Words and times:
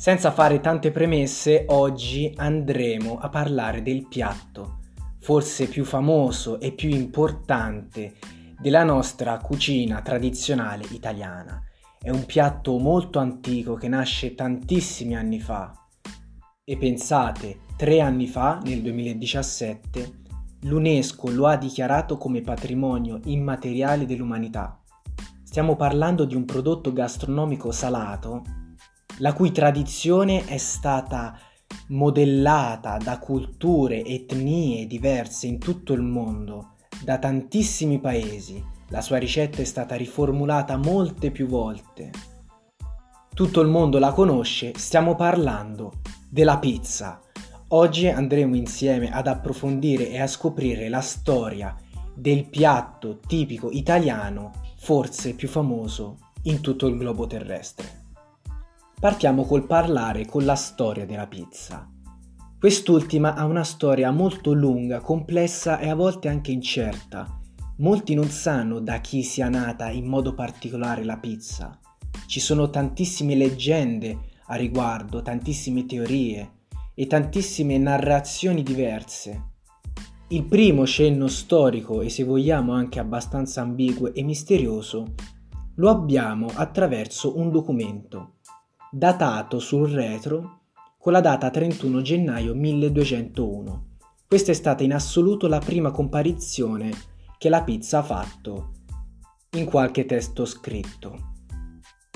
Senza 0.00 0.30
fare 0.30 0.60
tante 0.60 0.92
premesse, 0.92 1.66
oggi 1.68 2.32
andremo 2.34 3.18
a 3.18 3.28
parlare 3.28 3.82
del 3.82 4.06
piatto, 4.08 4.78
forse 5.18 5.68
più 5.68 5.84
famoso 5.84 6.58
e 6.58 6.72
più 6.72 6.88
importante 6.88 8.14
della 8.58 8.82
nostra 8.82 9.36
cucina 9.36 10.00
tradizionale 10.00 10.86
italiana. 10.92 11.62
È 12.00 12.08
un 12.08 12.24
piatto 12.24 12.78
molto 12.78 13.18
antico 13.18 13.74
che 13.74 13.88
nasce 13.88 14.34
tantissimi 14.34 15.14
anni 15.14 15.38
fa. 15.38 15.70
E 16.64 16.78
pensate, 16.78 17.58
tre 17.76 18.00
anni 18.00 18.26
fa, 18.26 18.58
nel 18.64 18.80
2017, 18.80 20.12
l'UNESCO 20.62 21.28
lo 21.28 21.46
ha 21.46 21.58
dichiarato 21.58 22.16
come 22.16 22.40
patrimonio 22.40 23.20
immateriale 23.24 24.06
dell'umanità. 24.06 24.80
Stiamo 25.42 25.76
parlando 25.76 26.24
di 26.24 26.34
un 26.34 26.46
prodotto 26.46 26.90
gastronomico 26.90 27.70
salato 27.70 28.59
la 29.20 29.32
cui 29.34 29.52
tradizione 29.52 30.44
è 30.44 30.56
stata 30.56 31.38
modellata 31.88 32.96
da 32.96 33.18
culture, 33.18 34.04
etnie 34.04 34.86
diverse 34.86 35.46
in 35.46 35.58
tutto 35.58 35.92
il 35.92 36.02
mondo, 36.02 36.76
da 37.02 37.18
tantissimi 37.18 38.00
paesi. 38.00 38.62
La 38.88 39.00
sua 39.00 39.18
ricetta 39.18 39.60
è 39.62 39.64
stata 39.64 39.94
riformulata 39.94 40.76
molte 40.76 41.30
più 41.30 41.46
volte. 41.46 42.10
Tutto 43.32 43.60
il 43.60 43.68
mondo 43.68 43.98
la 43.98 44.12
conosce, 44.12 44.72
stiamo 44.76 45.14
parlando 45.14 46.00
della 46.28 46.58
pizza. 46.58 47.20
Oggi 47.68 48.08
andremo 48.08 48.56
insieme 48.56 49.12
ad 49.12 49.26
approfondire 49.26 50.08
e 50.08 50.20
a 50.20 50.26
scoprire 50.26 50.88
la 50.88 51.00
storia 51.00 51.76
del 52.14 52.48
piatto 52.48 53.18
tipico 53.18 53.70
italiano, 53.70 54.50
forse 54.78 55.34
più 55.34 55.46
famoso 55.46 56.16
in 56.44 56.60
tutto 56.60 56.86
il 56.86 56.96
globo 56.96 57.26
terrestre. 57.26 57.99
Partiamo 59.00 59.46
col 59.46 59.64
parlare 59.64 60.26
con 60.26 60.44
la 60.44 60.56
storia 60.56 61.06
della 61.06 61.26
pizza. 61.26 61.90
Quest'ultima 62.58 63.34
ha 63.34 63.46
una 63.46 63.64
storia 63.64 64.10
molto 64.10 64.52
lunga, 64.52 65.00
complessa 65.00 65.78
e 65.78 65.88
a 65.88 65.94
volte 65.94 66.28
anche 66.28 66.52
incerta. 66.52 67.40
Molti 67.78 68.12
non 68.12 68.28
sanno 68.28 68.78
da 68.78 69.00
chi 69.00 69.22
sia 69.22 69.48
nata 69.48 69.88
in 69.88 70.04
modo 70.04 70.34
particolare 70.34 71.02
la 71.04 71.16
pizza. 71.16 71.80
Ci 72.26 72.40
sono 72.40 72.68
tantissime 72.68 73.34
leggende 73.36 74.18
a 74.48 74.56
riguardo, 74.56 75.22
tantissime 75.22 75.86
teorie 75.86 76.50
e 76.94 77.06
tantissime 77.06 77.78
narrazioni 77.78 78.62
diverse. 78.62 79.44
Il 80.28 80.44
primo 80.44 80.86
cenno 80.86 81.26
storico 81.28 82.02
e 82.02 82.10
se 82.10 82.22
vogliamo 82.22 82.74
anche 82.74 82.98
abbastanza 82.98 83.62
ambiguo 83.62 84.12
e 84.12 84.22
misterioso 84.22 85.14
lo 85.76 85.88
abbiamo 85.88 86.48
attraverso 86.52 87.38
un 87.38 87.50
documento 87.50 88.34
datato 88.92 89.60
sul 89.60 89.88
retro 89.88 90.62
con 90.98 91.12
la 91.12 91.20
data 91.20 91.48
31 91.48 92.02
gennaio 92.02 92.56
1201. 92.56 93.86
Questa 94.26 94.50
è 94.50 94.54
stata 94.54 94.82
in 94.82 94.92
assoluto 94.92 95.46
la 95.46 95.60
prima 95.60 95.92
comparizione 95.92 96.90
che 97.38 97.48
la 97.48 97.62
pizza 97.62 97.98
ha 97.98 98.02
fatto 98.02 98.72
in 99.52 99.64
qualche 99.64 100.06
testo 100.06 100.44
scritto. 100.44 101.28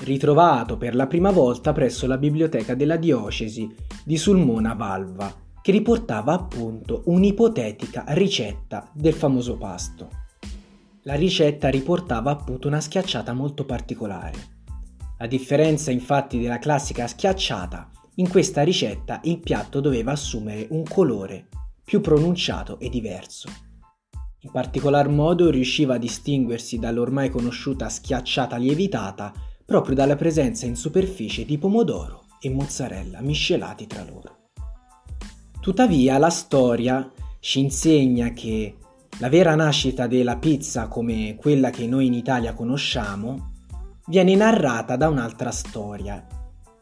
Ritrovato 0.03 0.75
per 0.77 0.95
la 0.95 1.07
prima 1.07 1.31
volta 1.31 1.71
presso 1.71 2.07
la 2.07 2.17
biblioteca 2.17 2.75
della 2.75 2.97
diocesi 2.97 3.73
di 4.03 4.17
Sulmona 4.17 4.73
Valva, 4.73 5.33
che 5.61 5.71
riportava 5.71 6.33
appunto 6.33 7.03
un'ipotetica 7.05 8.03
ricetta 8.09 8.89
del 8.93 9.13
famoso 9.13 9.55
pasto. 9.55 10.09
La 11.03 11.15
ricetta 11.15 11.69
riportava 11.69 12.31
appunto 12.31 12.67
una 12.67 12.81
schiacciata 12.81 13.31
molto 13.31 13.63
particolare 13.63 14.54
a 15.17 15.27
differenza 15.27 15.91
infatti 15.91 16.39
della 16.39 16.59
classica 16.59 17.07
schiacciata, 17.07 17.89
in 18.15 18.29
questa 18.29 18.63
ricetta 18.63 19.19
il 19.23 19.39
piatto 19.39 19.79
doveva 19.79 20.11
assumere 20.11 20.67
un 20.71 20.83
colore 20.83 21.47
più 21.83 22.01
pronunciato 22.01 22.79
e 22.79 22.89
diverso. 22.89 23.49
In 24.39 24.51
particolar 24.51 25.09
modo 25.09 25.49
riusciva 25.49 25.95
a 25.95 25.99
distinguersi 25.99 26.77
dall'ormai 26.77 27.29
conosciuta 27.29 27.89
schiacciata 27.89 28.57
lievitata 28.57 29.33
proprio 29.65 29.95
dalla 29.95 30.15
presenza 30.15 30.65
in 30.65 30.75
superficie 30.75 31.45
di 31.45 31.57
pomodoro 31.57 32.25
e 32.39 32.49
mozzarella 32.49 33.21
miscelati 33.21 33.87
tra 33.87 34.03
loro. 34.03 34.49
Tuttavia 35.59 36.17
la 36.19 36.29
storia 36.29 37.11
ci 37.39 37.59
insegna 37.59 38.29
che 38.29 38.75
la 39.19 39.29
vera 39.29 39.55
nascita 39.55 40.07
della 40.07 40.37
pizza 40.37 40.87
come 40.87 41.35
quella 41.35 41.69
che 41.71 41.87
noi 41.87 42.05
in 42.05 42.13
Italia 42.13 42.53
conosciamo 42.53 43.53
viene 44.07 44.35
narrata 44.35 44.95
da 44.95 45.09
un'altra 45.09 45.49
storia 45.49 46.25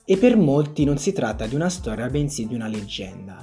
e 0.05 0.17
per 0.17 0.35
molti 0.35 0.83
non 0.83 0.97
si 0.97 1.13
tratta 1.13 1.47
di 1.47 1.55
una 1.55 1.69
storia 1.69 2.09
bensì 2.09 2.47
di 2.47 2.55
una 2.55 2.67
leggenda. 2.67 3.37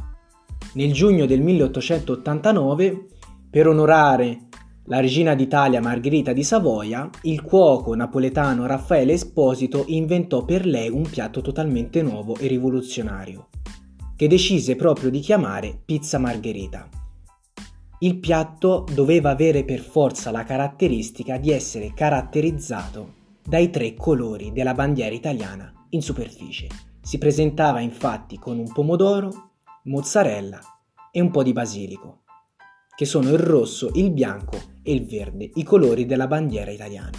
Nel 0.75 0.93
giugno 0.93 1.25
del 1.25 1.41
1889, 1.41 3.07
per 3.49 3.67
onorare 3.67 4.49
la 4.85 5.01
regina 5.01 5.35
d'Italia 5.35 5.81
Margherita 5.81 6.33
di 6.33 6.45
Savoia, 6.45 7.09
il 7.23 7.43
cuoco 7.43 7.95
napoletano 7.95 8.67
Raffaele 8.67 9.15
Esposito 9.15 9.85
inventò 9.89 10.45
per 10.45 10.67
lei 10.67 10.91
un 10.91 11.09
piatto 11.09 11.41
totalmente 11.41 12.03
nuovo 12.03 12.37
e 12.37 12.47
rivoluzionario, 12.49 13.49
che 14.15 14.29
decise 14.29 14.77
proprio 14.77 15.09
di 15.09 15.21
chiamare 15.21 15.81
pizza 15.83 16.19
margherita. 16.19 16.89
Il 18.01 18.19
piatto 18.19 18.85
doveva 18.93 19.31
avere 19.31 19.65
per 19.65 19.81
forza 19.81 20.31
la 20.31 20.45
caratteristica 20.45 21.39
di 21.39 21.51
essere 21.51 21.93
caratterizzato 21.95 23.19
dai 23.51 23.69
tre 23.71 23.97
colori 23.97 24.53
della 24.53 24.75
bandiera 24.75 25.13
italiana 25.13 25.75
in 25.89 26.03
superficie. 26.03 26.69
Si 27.03 27.19
presentava 27.19 27.81
infatti 27.81 28.39
con 28.39 28.61
un 28.61 28.73
pomodoro, 28.73 29.55
mozzarella 29.87 30.61
e 31.11 31.21
un 31.21 31.33
po' 31.33 31.43
di 31.43 31.53
basilico, 31.53 32.23
che 32.95 33.05
sono 33.05 33.31
il 33.31 33.41
rosso, 33.41 33.91
il 33.95 34.13
bianco 34.13 34.57
e 34.85 34.93
il 34.93 35.05
verde, 35.05 35.51
i 35.55 35.65
colori 35.65 36.07
della 36.07 36.29
bandiera 36.29 36.71
italiana. 36.71 37.19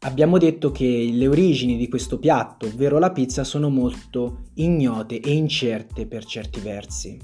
Abbiamo 0.00 0.36
detto 0.36 0.70
che 0.72 1.08
le 1.10 1.26
origini 1.26 1.78
di 1.78 1.88
questo 1.88 2.18
piatto, 2.18 2.66
ovvero 2.66 2.98
la 2.98 3.10
pizza, 3.10 3.44
sono 3.44 3.70
molto 3.70 4.50
ignote 4.56 5.20
e 5.20 5.32
incerte 5.32 6.06
per 6.06 6.26
certi 6.26 6.60
versi. 6.60 7.18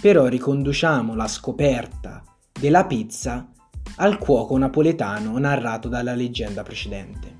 Però 0.00 0.26
riconduciamo 0.26 1.16
la 1.16 1.26
scoperta 1.26 2.22
della 2.52 2.86
pizza 2.86 3.50
al 3.96 4.18
cuoco 4.18 4.56
napoletano 4.56 5.38
narrato 5.38 5.88
dalla 5.88 6.14
leggenda 6.14 6.62
precedente. 6.62 7.36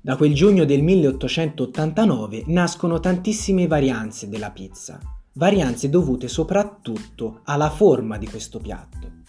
Da 0.00 0.16
quel 0.16 0.34
giugno 0.34 0.64
del 0.64 0.82
1889 0.82 2.44
nascono 2.46 3.00
tantissime 3.00 3.66
varianze 3.66 4.28
della 4.28 4.50
pizza, 4.50 5.00
varianze 5.32 5.88
dovute 5.88 6.28
soprattutto 6.28 7.40
alla 7.44 7.70
forma 7.70 8.18
di 8.18 8.26
questo 8.26 8.58
piatto. 8.58 9.22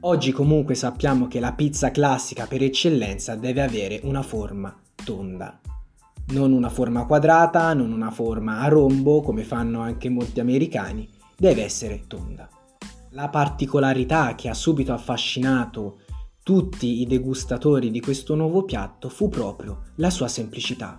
Oggi 0.00 0.32
comunque 0.32 0.74
sappiamo 0.74 1.28
che 1.28 1.40
la 1.40 1.52
pizza 1.52 1.90
classica 1.90 2.46
per 2.46 2.62
eccellenza 2.62 3.36
deve 3.36 3.62
avere 3.62 4.00
una 4.04 4.22
forma 4.22 4.74
tonda, 5.04 5.60
non 6.28 6.52
una 6.52 6.70
forma 6.70 7.04
quadrata, 7.04 7.74
non 7.74 7.92
una 7.92 8.10
forma 8.10 8.60
a 8.60 8.68
rombo 8.68 9.20
come 9.20 9.44
fanno 9.44 9.80
anche 9.80 10.08
molti 10.08 10.40
americani, 10.40 11.08
deve 11.36 11.64
essere 11.64 12.04
tonda. 12.06 12.48
La 13.14 13.28
particolarità 13.28 14.34
che 14.34 14.48
ha 14.48 14.54
subito 14.54 14.92
affascinato 14.92 16.00
tutti 16.42 17.00
i 17.00 17.06
degustatori 17.06 17.92
di 17.92 18.00
questo 18.00 18.34
nuovo 18.34 18.64
piatto 18.64 19.08
fu 19.08 19.28
proprio 19.28 19.82
la 19.96 20.10
sua 20.10 20.26
semplicità. 20.26 20.98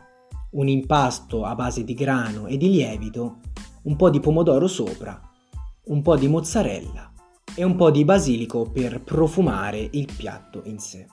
Un 0.51 0.69
impasto 0.69 1.43
a 1.43 1.53
base 1.55 1.83
di 1.83 1.93
grano 1.93 2.47
e 2.47 2.55
di 2.55 2.69
lievito, 2.69 3.39
un 3.83 3.97
po' 3.97 4.09
di 4.09 4.21
pomodoro 4.21 4.67
sopra, 4.67 5.19
un 5.87 6.01
po' 6.01 6.15
di 6.15 6.29
mozzarella 6.29 7.11
e 7.53 7.65
un 7.65 7.75
po' 7.75 7.91
di 7.91 8.05
basilico 8.05 8.71
per 8.71 9.03
profumare 9.03 9.85
il 9.91 10.07
piatto 10.15 10.61
in 10.63 10.79
sé. 10.79 11.05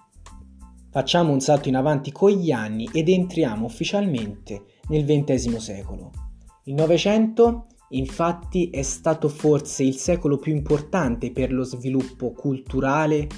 Facciamo 0.89 1.33
un 1.33 1.41
salto 1.41 1.69
in 1.69 1.75
avanti 1.75 2.13
con 2.13 2.31
gli 2.31 2.53
anni 2.53 2.89
ed 2.93 3.09
entriamo 3.09 3.67
ufficialmente 3.67 4.67
nel 4.87 5.05
XX 5.05 5.57
secolo. 5.57 6.13
Il 6.67 6.75
Novecento 6.75 7.67
Infatti 7.95 8.71
è 8.71 8.83
stato 8.83 9.29
forse 9.29 9.83
il 9.83 9.97
secolo 9.97 10.39
più 10.39 10.55
importante 10.55 11.31
per 11.31 11.53
lo 11.53 11.63
sviluppo 11.63 12.33
culturale 12.33 13.29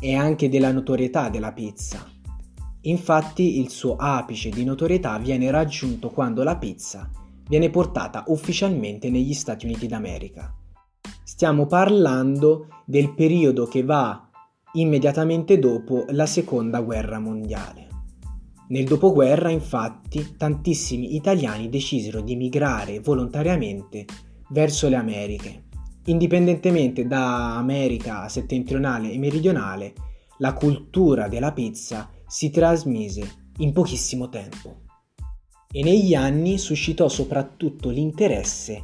e 0.00 0.14
anche 0.14 0.48
della 0.48 0.72
notorietà 0.72 1.28
della 1.28 1.52
pizza. 1.52 2.06
Infatti 2.82 3.60
il 3.60 3.68
suo 3.68 3.96
apice 3.96 4.48
di 4.48 4.64
notorietà 4.64 5.18
viene 5.18 5.50
raggiunto 5.50 6.10
quando 6.10 6.42
la 6.42 6.56
pizza 6.56 7.08
viene 7.46 7.70
portata 7.70 8.24
ufficialmente 8.28 9.10
negli 9.10 9.34
Stati 9.34 9.66
Uniti 9.66 9.86
d'America. 9.86 10.54
Stiamo 11.22 11.66
parlando 11.66 12.68
del 12.86 13.14
periodo 13.14 13.66
che 13.66 13.84
va 13.84 14.28
immediatamente 14.72 15.58
dopo 15.58 16.06
la 16.08 16.26
Seconda 16.26 16.80
Guerra 16.80 17.18
Mondiale. 17.18 17.91
Nel 18.72 18.86
dopoguerra, 18.86 19.50
infatti, 19.50 20.34
tantissimi 20.38 21.14
italiani 21.14 21.68
decisero 21.68 22.22
di 22.22 22.36
migrare 22.36 23.00
volontariamente 23.00 24.06
verso 24.48 24.88
le 24.88 24.96
Americhe. 24.96 25.64
Indipendentemente 26.06 27.06
da 27.06 27.58
America 27.58 28.26
settentrionale 28.30 29.12
e 29.12 29.18
meridionale, 29.18 29.92
la 30.38 30.54
cultura 30.54 31.28
della 31.28 31.52
pizza 31.52 32.08
si 32.26 32.48
trasmise 32.48 33.50
in 33.58 33.74
pochissimo 33.74 34.30
tempo. 34.30 34.80
e 35.70 35.82
negli 35.82 36.14
anni 36.14 36.56
suscitò 36.56 37.08
soprattutto 37.08 37.90
l'interesse 37.90 38.82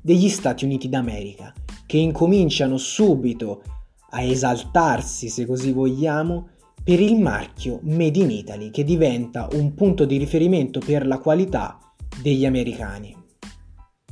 degli 0.00 0.30
Stati 0.30 0.64
Uniti 0.64 0.88
d'America, 0.88 1.52
che 1.84 1.98
incominciano 1.98 2.78
subito 2.78 3.62
a 4.10 4.22
esaltarsi, 4.22 5.28
se 5.28 5.46
così 5.46 5.72
vogliamo, 5.72 6.48
per 6.86 7.00
il 7.00 7.18
marchio 7.18 7.80
Made 7.82 8.16
in 8.16 8.30
Italy, 8.30 8.70
che 8.70 8.84
diventa 8.84 9.48
un 9.54 9.74
punto 9.74 10.04
di 10.04 10.18
riferimento 10.18 10.78
per 10.78 11.04
la 11.04 11.18
qualità 11.18 11.80
degli 12.22 12.46
americani. 12.46 13.12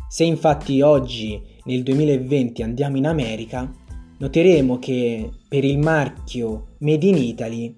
Se 0.09 0.25
infatti 0.25 0.81
oggi, 0.81 1.41
nel 1.67 1.85
2020, 1.85 2.65
andiamo 2.65 2.97
in 2.97 3.07
America, 3.07 3.73
noteremo 4.19 4.81
che 4.81 5.31
per 5.47 5.63
il 5.63 5.79
marchio 5.79 6.75
Made 6.79 7.07
in 7.07 7.17
Italy 7.17 7.77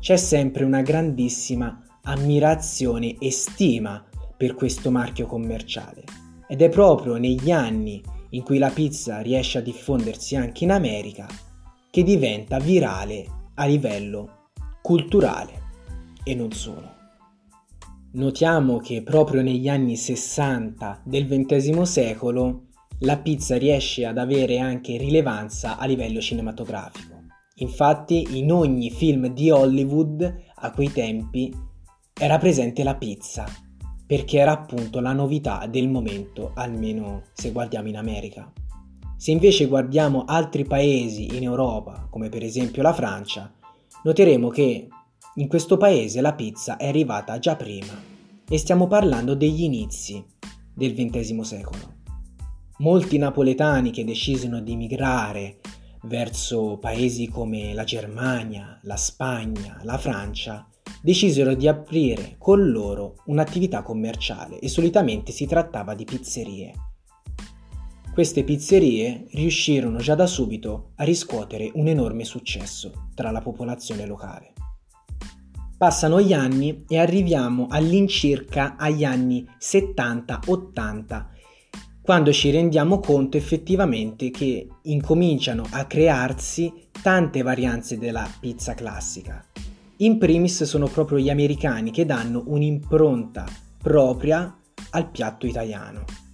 c'è 0.00 0.16
sempre 0.16 0.64
una 0.64 0.82
grandissima 0.82 1.80
ammirazione 2.02 3.14
e 3.20 3.30
stima 3.30 4.04
per 4.36 4.56
questo 4.56 4.90
marchio 4.90 5.26
commerciale. 5.26 6.02
Ed 6.48 6.60
è 6.60 6.68
proprio 6.70 7.18
negli 7.18 7.52
anni 7.52 8.02
in 8.30 8.42
cui 8.42 8.58
la 8.58 8.70
pizza 8.70 9.20
riesce 9.20 9.58
a 9.58 9.62
diffondersi 9.62 10.34
anche 10.34 10.64
in 10.64 10.72
America 10.72 11.28
che 11.88 12.02
diventa 12.02 12.58
virale 12.58 13.44
a 13.56 13.66
livello 13.66 14.50
culturale 14.82 15.64
e 16.22 16.34
non 16.34 16.52
solo. 16.52 16.94
Notiamo 18.12 18.78
che 18.78 19.02
proprio 19.02 19.42
negli 19.42 19.68
anni 19.68 19.96
60 19.96 21.02
del 21.04 21.26
XX 21.26 21.82
secolo 21.82 22.68
la 23.00 23.18
pizza 23.18 23.58
riesce 23.58 24.06
ad 24.06 24.16
avere 24.16 24.58
anche 24.58 24.96
rilevanza 24.96 25.76
a 25.76 25.84
livello 25.84 26.20
cinematografico. 26.20 27.14
Infatti 27.56 28.38
in 28.38 28.52
ogni 28.52 28.90
film 28.90 29.28
di 29.28 29.50
Hollywood 29.50 30.34
a 30.54 30.70
quei 30.70 30.90
tempi 30.92 31.54
era 32.18 32.38
presente 32.38 32.82
la 32.82 32.94
pizza, 32.94 33.46
perché 34.06 34.38
era 34.38 34.52
appunto 34.52 35.00
la 35.00 35.12
novità 35.12 35.66
del 35.66 35.88
momento, 35.88 36.52
almeno 36.54 37.24
se 37.32 37.52
guardiamo 37.52 37.88
in 37.88 37.96
America. 37.96 38.50
Se 39.18 39.30
invece 39.30 39.66
guardiamo 39.66 40.24
altri 40.26 40.64
paesi 40.64 41.36
in 41.36 41.42
Europa, 41.42 42.06
come 42.10 42.28
per 42.28 42.42
esempio 42.42 42.82
la 42.82 42.92
Francia, 42.92 43.50
noteremo 44.02 44.48
che 44.48 44.88
in 45.36 45.48
questo 45.48 45.78
paese 45.78 46.20
la 46.20 46.34
pizza 46.34 46.76
è 46.76 46.86
arrivata 46.86 47.38
già 47.38 47.56
prima 47.56 47.94
e 48.48 48.58
stiamo 48.58 48.86
parlando 48.86 49.34
degli 49.34 49.62
inizi 49.62 50.22
del 50.74 50.92
XX 50.92 51.40
secolo. 51.40 51.94
Molti 52.78 53.16
napoletani 53.16 53.90
che 53.90 54.04
decisero 54.04 54.60
di 54.60 54.76
migrare 54.76 55.60
verso 56.02 56.76
paesi 56.78 57.28
come 57.28 57.72
la 57.72 57.84
Germania, 57.84 58.78
la 58.82 58.96
Spagna, 58.96 59.80
la 59.82 59.96
Francia, 59.96 60.68
decisero 61.00 61.54
di 61.54 61.66
aprire 61.66 62.36
con 62.36 62.70
loro 62.70 63.22
un'attività 63.26 63.82
commerciale 63.82 64.58
e 64.58 64.68
solitamente 64.68 65.32
si 65.32 65.46
trattava 65.46 65.94
di 65.94 66.04
pizzerie. 66.04 66.85
Queste 68.16 68.44
pizzerie 68.44 69.26
riuscirono 69.32 69.98
già 69.98 70.14
da 70.14 70.26
subito 70.26 70.92
a 70.94 71.04
riscuotere 71.04 71.70
un 71.74 71.86
enorme 71.86 72.24
successo 72.24 73.10
tra 73.14 73.30
la 73.30 73.42
popolazione 73.42 74.06
locale. 74.06 74.54
Passano 75.76 76.22
gli 76.22 76.32
anni 76.32 76.86
e 76.88 76.98
arriviamo 76.98 77.66
all'incirca 77.68 78.76
agli 78.78 79.04
anni 79.04 79.46
70-80 79.60 81.24
quando 82.00 82.32
ci 82.32 82.48
rendiamo 82.48 83.00
conto 83.00 83.36
effettivamente 83.36 84.30
che 84.30 84.66
incominciano 84.84 85.66
a 85.68 85.84
crearsi 85.84 86.72
tante 87.02 87.42
varianze 87.42 87.98
della 87.98 88.26
pizza 88.40 88.72
classica 88.72 89.44
in 89.98 90.16
primis 90.16 90.62
sono 90.62 90.86
proprio 90.86 91.18
gli 91.18 91.28
americani 91.28 91.90
che 91.90 92.06
danno 92.06 92.44
un'impronta 92.46 93.44
propria 93.78 94.58
al 94.92 95.10
piatto 95.10 95.46
italiano. 95.46 96.25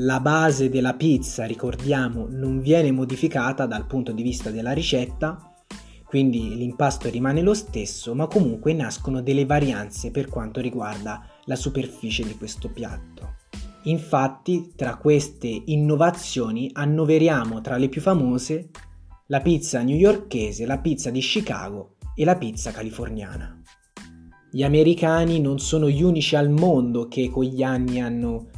La 0.00 0.20
base 0.20 0.68
della 0.68 0.92
pizza, 0.92 1.46
ricordiamo, 1.46 2.26
non 2.28 2.60
viene 2.60 2.92
modificata 2.92 3.64
dal 3.64 3.86
punto 3.86 4.12
di 4.12 4.22
vista 4.22 4.50
della 4.50 4.72
ricetta, 4.72 5.54
quindi 6.04 6.54
l'impasto 6.54 7.08
rimane 7.08 7.40
lo 7.40 7.54
stesso, 7.54 8.14
ma 8.14 8.26
comunque 8.26 8.74
nascono 8.74 9.22
delle 9.22 9.46
varianze 9.46 10.10
per 10.10 10.28
quanto 10.28 10.60
riguarda 10.60 11.26
la 11.46 11.56
superficie 11.56 12.24
di 12.24 12.36
questo 12.36 12.68
piatto. 12.68 13.36
Infatti, 13.84 14.72
tra 14.76 14.96
queste 14.96 15.62
innovazioni 15.64 16.68
annoveriamo 16.74 17.62
tra 17.62 17.78
le 17.78 17.88
più 17.88 18.02
famose 18.02 18.68
la 19.28 19.40
pizza 19.40 19.80
newyorkese, 19.80 20.66
la 20.66 20.78
pizza 20.78 21.08
di 21.08 21.20
Chicago 21.20 21.94
e 22.14 22.26
la 22.26 22.36
pizza 22.36 22.70
californiana. 22.70 23.62
Gli 24.50 24.62
americani 24.62 25.40
non 25.40 25.58
sono 25.58 25.88
gli 25.88 26.02
unici 26.02 26.36
al 26.36 26.50
mondo 26.50 27.08
che 27.08 27.30
con 27.30 27.44
gli 27.44 27.62
anni 27.62 27.98
hanno 28.00 28.48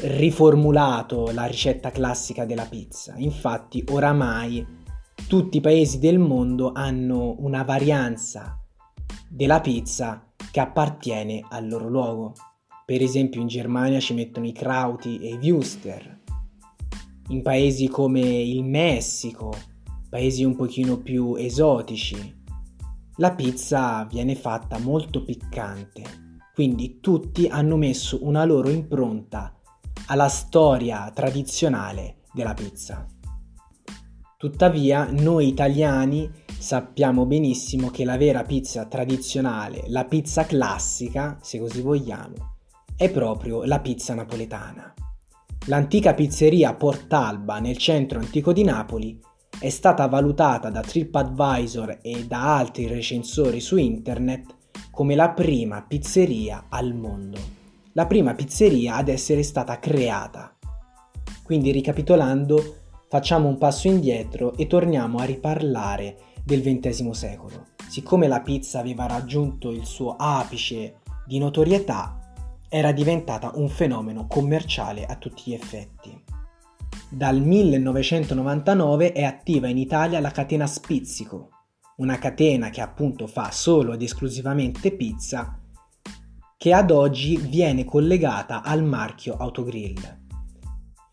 riformulato 0.00 1.30
la 1.32 1.46
ricetta 1.46 1.90
classica 1.90 2.44
della 2.44 2.66
pizza. 2.66 3.14
Infatti, 3.16 3.84
oramai 3.90 4.82
tutti 5.28 5.58
i 5.58 5.60
paesi 5.60 5.98
del 5.98 6.18
mondo 6.18 6.72
hanno 6.72 7.36
una 7.38 7.62
varianza 7.62 8.58
della 9.28 9.60
pizza 9.60 10.32
che 10.50 10.60
appartiene 10.60 11.44
al 11.48 11.68
loro 11.68 11.88
luogo. 11.88 12.32
Per 12.84 13.00
esempio 13.00 13.40
in 13.40 13.46
Germania 13.46 14.00
ci 14.00 14.14
mettono 14.14 14.46
i 14.46 14.52
krauti 14.52 15.18
e 15.18 15.38
i 15.40 15.50
wuster. 15.50 16.22
In 17.28 17.42
paesi 17.42 17.88
come 17.88 18.20
il 18.20 18.62
Messico, 18.64 19.52
paesi 20.10 20.44
un 20.44 20.54
pochino 20.54 20.98
più 20.98 21.34
esotici, 21.36 22.42
la 23.16 23.32
pizza 23.32 24.04
viene 24.04 24.34
fatta 24.34 24.78
molto 24.78 25.24
piccante, 25.24 26.02
quindi 26.52 26.98
tutti 27.00 27.46
hanno 27.46 27.76
messo 27.76 28.18
una 28.22 28.44
loro 28.44 28.68
impronta 28.68 29.58
alla 30.06 30.28
storia 30.28 31.10
tradizionale 31.14 32.16
della 32.32 32.54
pizza. 32.54 33.06
Tuttavia, 34.36 35.08
noi 35.10 35.48
italiani 35.48 36.30
sappiamo 36.58 37.24
benissimo 37.24 37.90
che 37.90 38.04
la 38.04 38.16
vera 38.16 38.42
pizza 38.42 38.84
tradizionale, 38.84 39.84
la 39.86 40.04
pizza 40.04 40.44
classica, 40.44 41.38
se 41.40 41.58
così 41.58 41.80
vogliamo, 41.80 42.56
è 42.96 43.10
proprio 43.10 43.64
la 43.64 43.80
pizza 43.80 44.14
napoletana. 44.14 44.92
L'antica 45.66 46.12
pizzeria 46.12 46.74
Portalba 46.74 47.58
nel 47.58 47.78
centro 47.78 48.18
antico 48.18 48.52
di 48.52 48.64
Napoli 48.64 49.18
è 49.58 49.70
stata 49.70 50.06
valutata 50.08 50.68
da 50.68 50.82
TripAdvisor 50.82 52.00
e 52.02 52.26
da 52.26 52.56
altri 52.56 52.86
recensori 52.86 53.60
su 53.60 53.76
internet 53.76 54.54
come 54.90 55.14
la 55.14 55.30
prima 55.30 55.82
pizzeria 55.82 56.66
al 56.68 56.94
mondo, 56.94 57.38
la 57.94 58.06
prima 58.06 58.34
pizzeria 58.34 58.96
ad 58.96 59.08
essere 59.08 59.42
stata 59.42 59.78
creata. 59.78 60.56
Quindi 61.42 61.70
ricapitolando, 61.70 62.76
facciamo 63.08 63.48
un 63.48 63.56
passo 63.56 63.86
indietro 63.86 64.56
e 64.56 64.66
torniamo 64.66 65.18
a 65.18 65.24
riparlare 65.24 66.16
del 66.44 66.60
XX 66.60 67.10
secolo. 67.10 67.66
Siccome 67.88 68.26
la 68.26 68.40
pizza 68.40 68.80
aveva 68.80 69.06
raggiunto 69.06 69.70
il 69.70 69.84
suo 69.84 70.16
apice 70.18 71.00
di 71.24 71.38
notorietà, 71.38 72.18
era 72.68 72.90
diventata 72.90 73.52
un 73.54 73.68
fenomeno 73.68 74.26
commerciale 74.26 75.06
a 75.06 75.14
tutti 75.14 75.42
gli 75.46 75.54
effetti. 75.54 76.20
Dal 77.08 77.40
1999 77.40 79.12
è 79.12 79.22
attiva 79.22 79.68
in 79.68 79.78
Italia 79.78 80.18
la 80.18 80.32
catena 80.32 80.66
Spizzico, 80.66 81.50
una 81.98 82.18
catena 82.18 82.70
che 82.70 82.80
appunto 82.80 83.28
fa 83.28 83.52
solo 83.52 83.92
ed 83.92 84.02
esclusivamente 84.02 84.90
pizza, 84.90 85.60
che 86.64 86.72
ad 86.72 86.90
oggi 86.90 87.36
viene 87.36 87.84
collegata 87.84 88.62
al 88.62 88.82
marchio 88.82 89.36
Autogrill. 89.36 90.00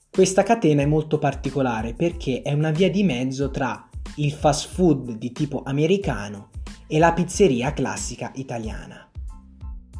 Questa 0.10 0.44
catena 0.44 0.82
è 0.82 0.86
molto 0.86 1.18
particolare 1.20 1.94
perché 1.94 2.42
è 2.42 2.54
una 2.54 2.72
via 2.72 2.90
di 2.90 3.04
mezzo 3.04 3.50
tra 3.50 3.90
il 4.16 4.32
fast 4.32 4.70
food 4.70 5.12
di 5.18 5.34
tipo 5.34 5.62
americano 5.66 6.52
e 6.88 7.00
la 7.00 7.12
pizzeria 7.12 7.74
classica 7.74 8.32
italiana. 8.36 9.12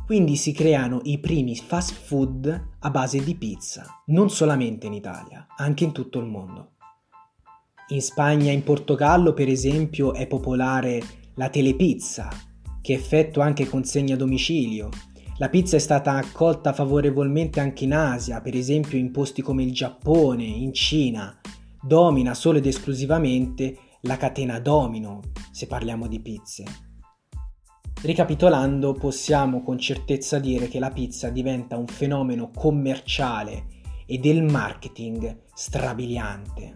Quindi 0.06 0.38
si 0.38 0.54
creano 0.54 1.02
i 1.04 1.20
primi 1.20 1.54
fast 1.58 1.96
food 1.96 2.68
a 2.80 2.90
base 2.90 3.22
di 3.22 3.36
pizza, 3.36 3.86
non 4.06 4.30
solamente 4.30 4.88
in 4.88 4.94
Italia, 4.94 5.48
anche 5.58 5.84
in 5.84 5.92
tutto 5.92 6.20
il 6.20 6.28
mondo. 6.28 6.76
In 7.90 8.02
Spagna 8.02 8.52
e 8.52 8.54
in 8.54 8.64
Portogallo, 8.64 9.34
per 9.34 9.50
esempio, 9.50 10.14
è 10.14 10.28
popolare 10.28 11.02
la 11.36 11.50
telepizza, 11.50 12.30
che 12.82 12.94
effettua 12.94 13.44
anche 13.44 13.68
consegna 13.68 14.14
a 14.14 14.18
domicilio. 14.18 14.90
La 15.42 15.50
pizza 15.50 15.76
è 15.76 15.80
stata 15.80 16.18
accolta 16.18 16.72
favorevolmente 16.72 17.60
anche 17.60 17.86
in 17.86 17.96
Asia, 17.96 18.42
per 18.42 18.56
esempio 18.56 19.00
in 19.00 19.10
posti 19.10 19.42
come 19.42 19.64
il 19.64 19.74
Giappone, 19.74 20.44
in 20.44 20.72
Cina. 20.72 21.36
Domina 21.82 22.36
solo 22.36 22.60
ed 22.60 22.68
esclusivamente 22.68 23.76
la 24.02 24.18
catena 24.18 24.60
Domino, 24.60 25.20
se 25.52 25.66
parliamo 25.66 26.06
di 26.06 26.20
pizze. 26.20 26.64
Ricapitolando, 28.04 28.94
possiamo 28.94 29.64
con 29.64 29.80
certezza 29.80 30.38
dire 30.38 30.68
che 30.68 30.78
la 30.78 30.92
pizza 30.92 31.30
diventa 31.30 31.76
un 31.76 31.88
fenomeno 31.88 32.52
commerciale 32.56 33.66
e 34.06 34.20
del 34.20 34.44
marketing 34.44 35.46
strabiliante. 35.56 36.76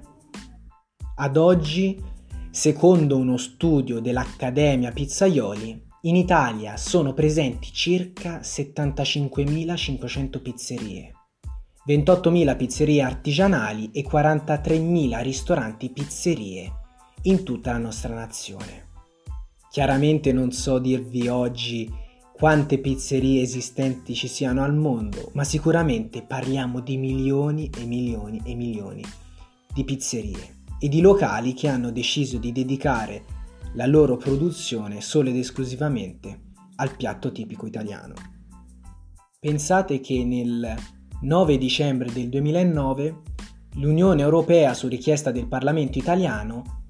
Ad 1.17 1.37
oggi, 1.37 2.01
secondo 2.49 3.15
uno 3.15 3.37
studio 3.37 3.99
dell'Accademia 3.99 4.91
Pizzaioli, 4.91 5.84
in 6.05 6.15
Italia 6.15 6.77
sono 6.77 7.13
presenti 7.13 7.71
circa 7.71 8.39
75.500 8.39 10.39
pizzerie, 10.39 11.11
28.000 11.87 12.55
pizzerie 12.55 13.01
artigianali 13.01 13.89
e 13.91 14.05
43.000 14.07 15.23
ristoranti 15.23 15.89
pizzerie 15.89 16.71
in 17.23 17.43
tutta 17.43 17.71
la 17.71 17.79
nostra 17.79 18.13
nazione. 18.13 18.83
Chiaramente 19.71 20.31
non 20.31 20.51
so 20.51 20.77
dirvi 20.77 21.27
oggi 21.27 21.91
quante 22.33 22.77
pizzerie 22.77 23.41
esistenti 23.41 24.13
ci 24.13 24.27
siano 24.27 24.63
al 24.63 24.75
mondo, 24.75 25.31
ma 25.33 25.43
sicuramente 25.43 26.21
parliamo 26.21 26.81
di 26.81 26.97
milioni 26.97 27.71
e 27.75 27.83
milioni 27.83 28.41
e 28.45 28.53
milioni 28.53 29.01
di 29.73 29.83
pizzerie 29.83 30.57
e 30.79 30.87
di 30.87 31.01
locali 31.01 31.55
che 31.55 31.67
hanno 31.67 31.89
deciso 31.89 32.37
di 32.37 32.51
dedicare 32.51 33.44
la 33.75 33.85
loro 33.85 34.15
produzione 34.15 35.01
solo 35.01 35.29
ed 35.29 35.35
esclusivamente 35.35 36.41
al 36.77 36.95
piatto 36.95 37.31
tipico 37.31 37.65
italiano. 37.65 38.13
Pensate 39.39 39.99
che 39.99 40.23
nel 40.23 40.75
9 41.21 41.57
dicembre 41.57 42.11
del 42.11 42.29
2009 42.29 43.21
l'Unione 43.75 44.21
Europea, 44.21 44.73
su 44.73 44.87
richiesta 44.87 45.31
del 45.31 45.47
Parlamento 45.47 45.97
italiano, 45.97 46.83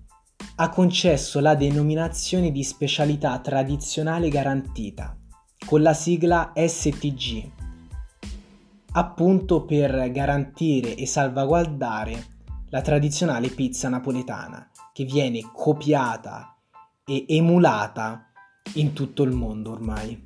ha 0.58 0.70
concesso 0.70 1.39
la 1.39 1.56
denominazione 1.56 2.51
di 2.51 2.63
specialità 2.63 3.39
tradizionale 3.39 4.30
garantita, 4.30 5.18
con 5.65 5.82
la 5.82 5.94
sigla 5.94 6.54
STG, 6.56 7.51
appunto 8.92 9.65
per 9.65 10.12
garantire 10.12 10.96
e 10.96 11.06
salvaguardare 11.08 12.34
la 12.70 12.82
tradizionale 12.82 13.50
pizza 13.50 13.89
napoletana, 13.89 14.70
che 14.94 15.04
viene 15.04 15.42
copiata 15.51 16.54
e 17.05 17.25
emulata 17.27 18.31
in 18.74 18.93
tutto 18.93 19.24
il 19.24 19.31
mondo 19.31 19.71
ormai. 19.71 20.25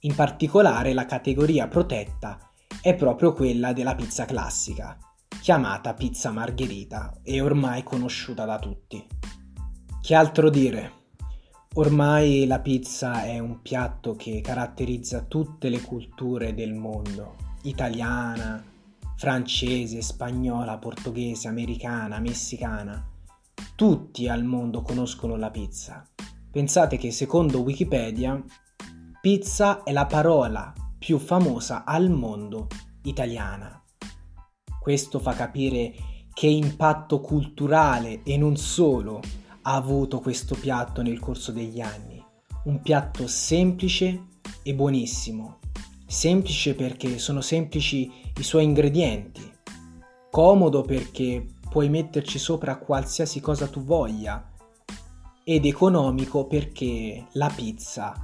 In 0.00 0.14
particolare 0.14 0.92
la 0.92 1.06
categoria 1.06 1.66
protetta 1.66 2.38
è 2.80 2.94
proprio 2.94 3.32
quella 3.32 3.72
della 3.72 3.94
pizza 3.94 4.24
classica, 4.24 4.96
chiamata 5.40 5.94
pizza 5.94 6.30
margherita 6.30 7.18
e 7.22 7.40
ormai 7.40 7.82
conosciuta 7.82 8.44
da 8.44 8.58
tutti. 8.58 9.04
Che 10.00 10.14
altro 10.14 10.50
dire? 10.50 10.92
Ormai 11.74 12.46
la 12.46 12.60
pizza 12.60 13.24
è 13.24 13.38
un 13.38 13.60
piatto 13.62 14.14
che 14.14 14.40
caratterizza 14.40 15.22
tutte 15.22 15.68
le 15.68 15.80
culture 15.80 16.54
del 16.54 16.74
mondo, 16.74 17.36
italiana, 17.62 18.62
francese, 19.16 20.00
spagnola, 20.00 20.78
portoghese, 20.78 21.48
americana, 21.48 22.20
messicana. 22.20 23.04
Tutti 23.78 24.26
al 24.26 24.42
mondo 24.42 24.82
conoscono 24.82 25.36
la 25.36 25.52
pizza. 25.52 26.04
Pensate 26.50 26.96
che 26.96 27.12
secondo 27.12 27.60
Wikipedia, 27.60 28.42
pizza 29.20 29.84
è 29.84 29.92
la 29.92 30.04
parola 30.04 30.72
più 30.98 31.16
famosa 31.18 31.84
al 31.84 32.10
mondo 32.10 32.66
italiana. 33.02 33.80
Questo 34.80 35.20
fa 35.20 35.32
capire 35.34 35.94
che 36.34 36.48
impatto 36.48 37.20
culturale 37.20 38.24
e 38.24 38.36
non 38.36 38.56
solo 38.56 39.20
ha 39.62 39.76
avuto 39.76 40.18
questo 40.18 40.56
piatto 40.56 41.00
nel 41.00 41.20
corso 41.20 41.52
degli 41.52 41.80
anni. 41.80 42.20
Un 42.64 42.80
piatto 42.80 43.28
semplice 43.28 44.24
e 44.64 44.74
buonissimo. 44.74 45.58
Semplice 46.04 46.74
perché 46.74 47.18
sono 47.18 47.40
semplici 47.40 48.10
i 48.36 48.42
suoi 48.42 48.64
ingredienti. 48.64 49.48
Comodo 50.32 50.82
perché 50.82 51.46
puoi 51.68 51.88
metterci 51.88 52.38
sopra 52.38 52.78
qualsiasi 52.78 53.40
cosa 53.40 53.68
tu 53.68 53.82
voglia. 53.84 54.52
Ed 55.44 55.64
economico 55.64 56.46
perché 56.46 57.26
la 57.32 57.50
pizza 57.54 58.14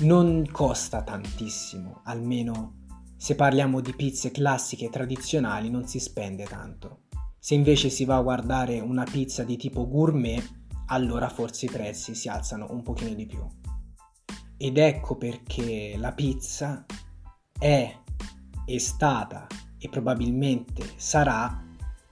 non 0.00 0.46
costa 0.50 1.02
tantissimo, 1.02 2.00
almeno 2.04 2.80
se 3.16 3.34
parliamo 3.34 3.80
di 3.80 3.94
pizze 3.94 4.30
classiche 4.30 4.86
e 4.86 4.90
tradizionali 4.90 5.70
non 5.70 5.86
si 5.86 6.00
spende 6.00 6.44
tanto. 6.44 7.02
Se 7.38 7.54
invece 7.54 7.88
si 7.88 8.04
va 8.04 8.16
a 8.16 8.22
guardare 8.22 8.80
una 8.80 9.04
pizza 9.04 9.44
di 9.44 9.56
tipo 9.56 9.88
gourmet, 9.88 10.42
allora 10.86 11.28
forse 11.28 11.66
i 11.66 11.70
prezzi 11.70 12.14
si 12.14 12.28
alzano 12.28 12.66
un 12.70 12.82
pochino 12.82 13.14
di 13.14 13.26
più. 13.26 13.44
Ed 14.56 14.78
ecco 14.78 15.16
perché 15.16 15.94
la 15.96 16.12
pizza 16.12 16.84
è, 17.58 17.96
è 18.64 18.78
stata 18.78 19.46
e 19.78 19.88
probabilmente 19.88 20.84
sarà 20.96 21.64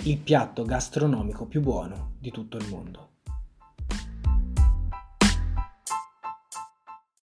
il 0.04 0.16
piatto 0.16 0.64
gastronomico 0.64 1.44
più 1.44 1.60
buono 1.60 2.12
di 2.18 2.30
tutto 2.30 2.56
il 2.56 2.66
mondo. 2.70 3.09